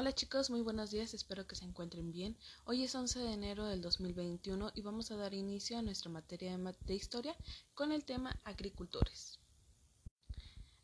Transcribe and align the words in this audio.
Hola 0.00 0.14
chicos, 0.14 0.48
muy 0.48 0.60
buenos 0.60 0.92
días, 0.92 1.12
espero 1.12 1.48
que 1.48 1.56
se 1.56 1.64
encuentren 1.64 2.12
bien. 2.12 2.36
Hoy 2.66 2.84
es 2.84 2.94
11 2.94 3.18
de 3.18 3.32
enero 3.32 3.66
del 3.66 3.80
2021 3.80 4.70
y 4.76 4.82
vamos 4.82 5.10
a 5.10 5.16
dar 5.16 5.34
inicio 5.34 5.76
a 5.76 5.82
nuestra 5.82 6.08
materia 6.08 6.56
de, 6.56 6.94
historia 6.94 7.34
con 7.74 7.90
el 7.90 8.04
tema 8.04 8.38
agricultores. 8.44 9.40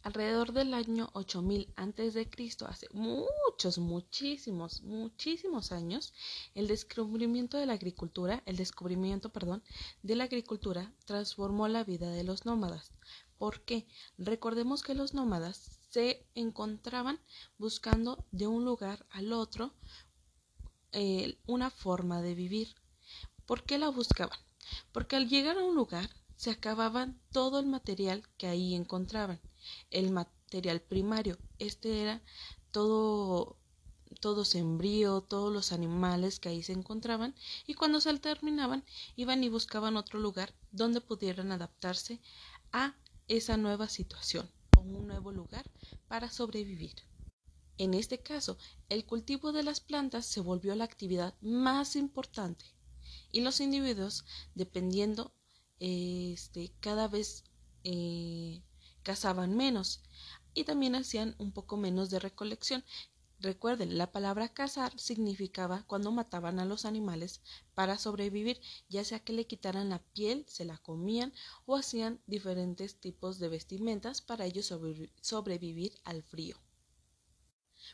Alrededor 0.04 0.52
del 0.52 0.74
año 0.74 1.08
8000 1.14 1.72
a.C., 1.76 2.28
hace 2.68 2.88
muchos, 2.92 3.78
muchísimos, 3.78 4.82
muchísimos 4.82 5.72
años, 5.72 6.12
el 6.54 6.68
descubrimiento 6.68 7.56
de 7.56 7.64
la 7.64 7.72
agricultura, 7.72 8.42
el 8.44 8.58
descubrimiento, 8.58 9.30
perdón, 9.30 9.62
de 10.02 10.14
la 10.14 10.24
agricultura 10.24 10.92
transformó 11.06 11.68
la 11.68 11.84
vida 11.84 12.10
de 12.10 12.22
los 12.22 12.44
nómadas. 12.44 12.92
¿Por 13.38 13.62
qué? 13.62 13.86
Recordemos 14.18 14.82
que 14.82 14.94
los 14.94 15.14
nómadas 15.14 15.80
se 15.88 16.26
encontraban 16.34 17.18
buscando 17.56 18.26
de 18.30 18.46
un 18.46 18.66
lugar 18.66 19.06
al 19.08 19.32
otro 19.32 19.72
eh, 20.92 21.38
una 21.46 21.70
forma 21.70 22.20
de 22.20 22.34
vivir. 22.34 22.74
¿Por 23.46 23.64
qué 23.64 23.78
la 23.78 23.88
buscaban? 23.88 24.38
Porque 24.92 25.16
al 25.16 25.30
llegar 25.30 25.56
a 25.56 25.64
un 25.64 25.74
lugar 25.74 26.10
se 26.36 26.50
acababan 26.50 27.20
todo 27.32 27.58
el 27.60 27.66
material 27.66 28.28
que 28.36 28.46
ahí 28.46 28.74
encontraban. 28.74 29.40
El 29.90 30.10
material 30.10 30.80
primario, 30.80 31.38
este 31.58 32.02
era 32.02 32.22
todo 32.70 33.56
todo 34.20 34.44
sembrío, 34.44 35.22
todos 35.22 35.52
los 35.52 35.72
animales 35.72 36.38
que 36.38 36.48
ahí 36.48 36.62
se 36.62 36.72
encontraban, 36.72 37.34
y 37.66 37.74
cuando 37.74 38.00
se 38.00 38.16
terminaban, 38.20 38.84
iban 39.16 39.42
y 39.42 39.48
buscaban 39.48 39.96
otro 39.96 40.20
lugar 40.20 40.54
donde 40.70 41.00
pudieran 41.00 41.50
adaptarse 41.50 42.20
a 42.72 42.94
esa 43.26 43.56
nueva 43.56 43.88
situación 43.88 44.48
un 44.92 45.06
nuevo 45.06 45.32
lugar 45.32 45.70
para 46.08 46.30
sobrevivir. 46.30 46.94
En 47.78 47.94
este 47.94 48.18
caso, 48.22 48.56
el 48.88 49.04
cultivo 49.04 49.52
de 49.52 49.62
las 49.62 49.80
plantas 49.80 50.26
se 50.26 50.40
volvió 50.40 50.74
la 50.74 50.84
actividad 50.84 51.34
más 51.40 51.96
importante 51.96 52.64
y 53.32 53.40
los 53.40 53.60
individuos, 53.60 54.24
dependiendo, 54.54 55.32
este, 55.84 56.72
cada 56.80 57.08
vez 57.08 57.44
eh, 57.84 58.62
cazaban 59.02 59.56
menos 59.56 60.02
y 60.54 60.64
también 60.64 60.94
hacían 60.94 61.34
un 61.38 61.52
poco 61.52 61.76
menos 61.76 62.10
de 62.10 62.20
recolección, 62.20 62.84
Recuerden, 63.44 63.98
la 63.98 64.10
palabra 64.10 64.48
cazar 64.48 64.98
significaba 64.98 65.84
cuando 65.86 66.10
mataban 66.10 66.58
a 66.60 66.64
los 66.64 66.86
animales 66.86 67.42
para 67.74 67.98
sobrevivir, 67.98 68.58
ya 68.88 69.04
sea 69.04 69.20
que 69.20 69.34
le 69.34 69.46
quitaran 69.46 69.90
la 69.90 69.98
piel, 69.98 70.46
se 70.48 70.64
la 70.64 70.78
comían 70.78 71.34
o 71.66 71.76
hacían 71.76 72.22
diferentes 72.26 72.98
tipos 72.98 73.38
de 73.38 73.50
vestimentas 73.50 74.22
para 74.22 74.46
ellos 74.46 74.72
sobrevivir 75.20 75.92
al 76.04 76.22
frío. 76.22 76.56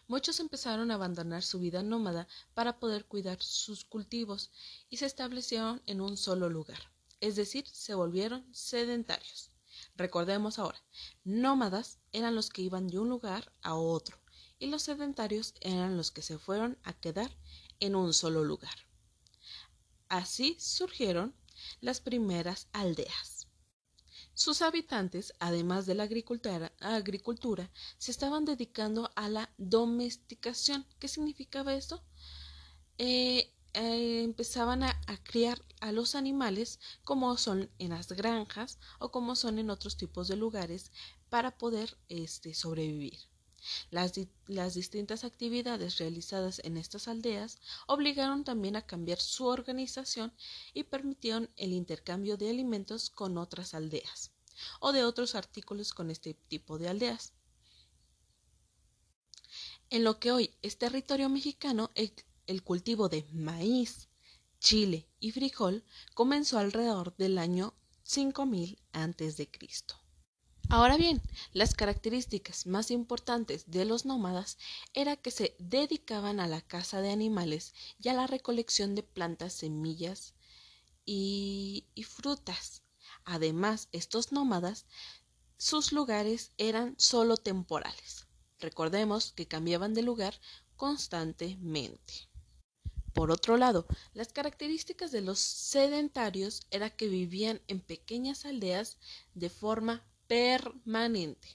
Muchos 0.06 0.38
empezaron 0.38 0.92
a 0.92 0.94
abandonar 0.94 1.42
su 1.42 1.58
vida 1.58 1.82
nómada 1.82 2.28
para 2.54 2.78
poder 2.78 3.06
cuidar 3.06 3.42
sus 3.42 3.84
cultivos 3.84 4.52
y 4.88 4.98
se 4.98 5.06
establecieron 5.06 5.82
en 5.86 6.00
un 6.00 6.16
solo 6.16 6.48
lugar, 6.48 6.92
es 7.20 7.36
decir, 7.36 7.66
se 7.68 7.94
volvieron 7.94 8.46
sedentarios. 8.54 9.50
Recordemos 9.96 10.58
ahora, 10.58 10.82
nómadas 11.24 11.98
eran 12.12 12.34
los 12.34 12.50
que 12.50 12.62
iban 12.62 12.88
de 12.88 12.98
un 12.98 13.08
lugar 13.08 13.52
a 13.62 13.74
otro 13.74 14.18
y 14.58 14.66
los 14.66 14.82
sedentarios 14.82 15.54
eran 15.60 15.96
los 15.96 16.10
que 16.10 16.22
se 16.22 16.38
fueron 16.38 16.78
a 16.82 16.92
quedar 16.92 17.30
en 17.80 17.96
un 17.96 18.12
solo 18.12 18.44
lugar. 18.44 18.74
Así 20.08 20.56
surgieron 20.58 21.34
las 21.80 22.00
primeras 22.00 22.68
aldeas. 22.72 23.48
Sus 24.34 24.62
habitantes, 24.62 25.34
además 25.38 25.86
de 25.86 25.94
la 25.94 26.04
agricultura, 26.04 27.70
se 27.98 28.10
estaban 28.10 28.44
dedicando 28.44 29.10
a 29.14 29.28
la 29.28 29.52
domesticación. 29.58 30.86
¿Qué 30.98 31.08
significaba 31.08 31.74
esto? 31.74 32.02
Eh, 32.96 33.49
eh, 33.80 34.22
empezaban 34.24 34.82
a, 34.82 34.94
criar 35.22 35.64
a 35.80 35.90
los 35.90 36.14
animales 36.14 36.80
como 37.02 37.34
son 37.38 37.70
en 37.78 37.90
las 37.90 38.12
granjas 38.12 38.78
o 38.98 39.10
como 39.10 39.36
son 39.36 39.58
en 39.58 39.70
otros 39.70 39.96
tipos 39.96 40.28
de 40.28 40.36
lugares 40.36 40.92
para 41.30 41.56
poder 41.56 41.96
este, 42.10 42.52
sobrevivir. 42.52 43.18
Las, 43.90 44.12
distintas 44.74 45.24
actividades 45.24 45.96
realizadas 45.96 46.60
en 46.62 46.76
estas 46.76 47.08
aldeas 47.08 47.58
obligaron 47.86 48.44
también 48.44 48.76
a 48.76 48.86
cambiar 48.86 49.18
su 49.18 49.46
organización 49.46 50.34
y 50.74 50.82
permitieron 50.82 51.48
el 51.56 51.72
intercambio 51.72 52.36
de 52.36 52.50
alimentos 52.50 53.08
con 53.08 53.38
otras 53.38 53.72
aldeas 53.72 54.30
o 54.80 54.92
de 54.92 55.04
otros 55.04 55.34
artículos 55.34 55.94
con 55.94 56.10
este 56.10 56.34
tipo 56.34 56.76
de 56.76 56.88
aldeas. 56.88 57.32
En 59.88 60.04
lo 60.04 60.20
que 60.20 60.32
hoy 60.32 60.54
es 60.60 60.76
territorio 60.76 61.30
mexicano, 61.30 61.90
el 62.50 62.64
cultivo 62.64 63.08
de 63.08 63.24
maíz, 63.32 64.08
chile 64.58 65.06
y 65.20 65.30
frijol 65.30 65.84
comenzó 66.14 66.58
alrededor 66.58 67.16
del 67.16 67.38
año 67.38 67.74
5000 68.02 68.76
a.C. 68.92 69.48
Ahora 70.68 70.96
bien, 70.96 71.22
las 71.52 71.74
características 71.74 72.66
más 72.66 72.90
importantes 72.90 73.70
de 73.70 73.84
los 73.84 74.04
nómadas 74.04 74.58
era 74.94 75.14
que 75.14 75.30
se 75.30 75.54
dedicaban 75.60 76.40
a 76.40 76.48
la 76.48 76.60
caza 76.60 77.00
de 77.00 77.12
animales 77.12 77.72
y 78.00 78.08
a 78.08 78.14
la 78.14 78.26
recolección 78.26 78.96
de 78.96 79.04
plantas, 79.04 79.52
semillas 79.52 80.34
y, 81.06 81.86
y 81.94 82.02
frutas. 82.02 82.82
Además, 83.24 83.88
estos 83.92 84.32
nómadas, 84.32 84.86
sus 85.56 85.92
lugares 85.92 86.50
eran 86.58 86.96
solo 86.98 87.36
temporales. 87.36 88.26
Recordemos 88.58 89.30
que 89.30 89.46
cambiaban 89.46 89.94
de 89.94 90.02
lugar 90.02 90.34
constantemente. 90.74 92.29
Por 93.12 93.30
otro 93.30 93.56
lado, 93.56 93.86
las 94.14 94.32
características 94.32 95.10
de 95.10 95.20
los 95.20 95.38
sedentarios 95.38 96.62
era 96.70 96.90
que 96.90 97.08
vivían 97.08 97.60
en 97.66 97.80
pequeñas 97.80 98.44
aldeas 98.44 98.98
de 99.34 99.50
forma 99.50 100.04
permanente. 100.26 101.48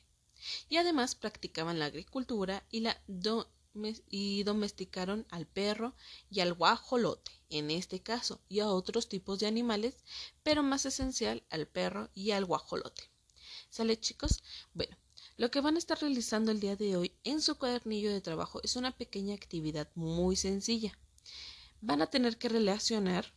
Y 0.69 0.77
además 0.77 1.16
practicaban 1.16 1.79
la 1.79 1.85
agricultura 1.85 2.66
y, 2.69 2.81
la 2.81 3.01
y 4.09 4.43
domesticaron 4.43 5.25
al 5.29 5.47
perro 5.47 5.95
y 6.29 6.41
al 6.41 6.53
guajolote, 6.53 7.31
en 7.49 7.72
este 7.72 8.01
caso, 8.01 8.41
y 8.49 8.59
a 8.59 8.67
otros 8.69 9.09
tipos 9.09 9.39
de 9.39 9.47
animales, 9.47 9.95
pero 10.43 10.61
más 10.61 10.85
esencial 10.85 11.43
al 11.49 11.67
perro 11.67 12.09
y 12.13 12.31
al 12.31 12.45
guajolote. 12.45 13.03
¿Sale 13.69 13.99
chicos? 13.99 14.43
Bueno, 14.73 14.97
lo 15.37 15.51
que 15.51 15.61
van 15.61 15.75
a 15.75 15.79
estar 15.79 15.99
realizando 15.99 16.51
el 16.51 16.59
día 16.59 16.75
de 16.75 16.95
hoy 16.95 17.11
en 17.23 17.41
su 17.41 17.57
cuadernillo 17.57 18.11
de 18.11 18.22
trabajo 18.22 18.61
es 18.63 18.75
una 18.75 18.95
pequeña 18.95 19.35
actividad 19.35 19.89
muy 19.95 20.35
sencilla. 20.35 20.97
Van 21.81 22.02
a 22.02 22.09
tener 22.09 22.38
que 22.38 22.50
relacionar 22.50 23.34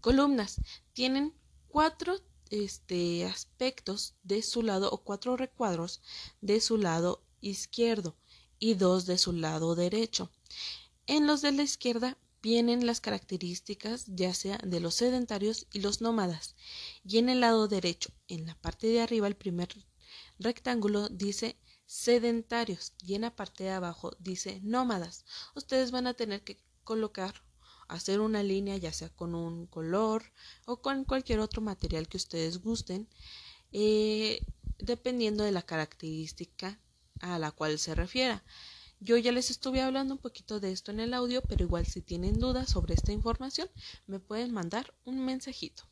columnas. 0.00 0.60
Tienen 0.92 1.34
cuatro 1.68 2.20
este, 2.50 3.24
aspectos 3.24 4.14
de 4.22 4.42
su 4.42 4.62
lado 4.62 4.90
o 4.90 5.02
cuatro 5.02 5.36
recuadros 5.36 6.00
de 6.40 6.60
su 6.60 6.78
lado 6.78 7.24
izquierdo 7.40 8.16
y 8.58 8.74
dos 8.74 9.06
de 9.06 9.18
su 9.18 9.32
lado 9.32 9.74
derecho. 9.74 10.30
En 11.06 11.26
los 11.26 11.42
de 11.42 11.52
la 11.52 11.62
izquierda 11.62 12.18
vienen 12.42 12.86
las 12.86 13.00
características 13.00 14.04
ya 14.06 14.32
sea 14.32 14.58
de 14.58 14.80
los 14.80 14.94
sedentarios 14.94 15.66
y 15.72 15.80
los 15.80 16.00
nómadas. 16.00 16.54
Y 17.04 17.18
en 17.18 17.28
el 17.28 17.40
lado 17.40 17.68
derecho, 17.68 18.10
en 18.28 18.46
la 18.46 18.54
parte 18.54 18.86
de 18.86 19.00
arriba, 19.00 19.26
el 19.26 19.36
primer 19.36 19.68
rectángulo 20.38 21.08
dice 21.08 21.56
sedentarios 21.86 22.92
y 23.04 23.14
en 23.14 23.22
la 23.22 23.34
parte 23.34 23.64
de 23.64 23.70
abajo 23.70 24.16
dice 24.18 24.60
nómadas. 24.62 25.24
Ustedes 25.54 25.90
van 25.90 26.06
a 26.06 26.14
tener 26.14 26.42
que 26.42 26.58
colocar 26.86 27.34
hacer 27.88 28.20
una 28.20 28.42
línea 28.42 28.76
ya 28.78 28.92
sea 28.92 29.10
con 29.10 29.34
un 29.34 29.66
color 29.66 30.22
o 30.64 30.80
con 30.80 31.04
cualquier 31.04 31.40
otro 31.40 31.60
material 31.60 32.08
que 32.08 32.16
ustedes 32.16 32.62
gusten 32.62 33.08
eh, 33.72 34.40
dependiendo 34.78 35.44
de 35.44 35.52
la 35.52 35.62
característica 35.62 36.80
a 37.20 37.38
la 37.38 37.50
cual 37.50 37.78
se 37.78 37.94
refiera. 37.94 38.44
Yo 39.00 39.16
ya 39.18 39.32
les 39.32 39.50
estuve 39.50 39.82
hablando 39.82 40.14
un 40.14 40.20
poquito 40.20 40.58
de 40.58 40.72
esto 40.72 40.90
en 40.90 41.00
el 41.00 41.12
audio, 41.12 41.42
pero 41.42 41.64
igual 41.64 41.86
si 41.86 42.00
tienen 42.00 42.38
dudas 42.38 42.70
sobre 42.70 42.94
esta 42.94 43.12
información 43.12 43.68
me 44.06 44.20
pueden 44.20 44.52
mandar 44.52 44.94
un 45.04 45.24
mensajito. 45.24 45.84